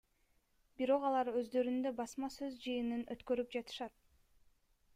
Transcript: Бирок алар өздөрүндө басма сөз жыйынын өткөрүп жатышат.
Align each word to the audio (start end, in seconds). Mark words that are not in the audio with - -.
Бирок 0.79 1.03
алар 1.09 1.29
өздөрүндө 1.41 1.91
басма 1.99 2.29
сөз 2.37 2.57
жыйынын 2.65 3.05
өткөрүп 3.17 3.53
жатышат. 3.57 3.95